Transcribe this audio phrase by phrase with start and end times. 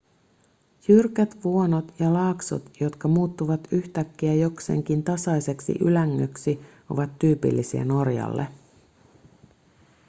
[0.87, 8.47] jyrkät vuonot ja laaksot jotka muuttuvat yhtäkkiä jokseenkin tasaiseksi ylängöksi ovat tyypillisiä norjalle